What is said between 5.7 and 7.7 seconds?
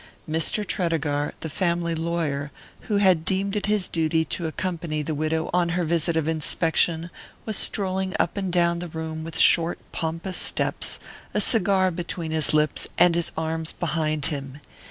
her visit of inspection, was